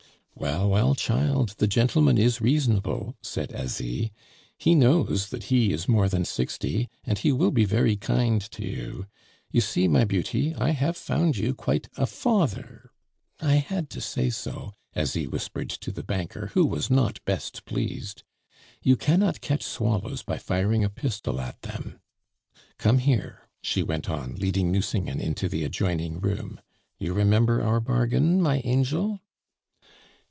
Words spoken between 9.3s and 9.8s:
You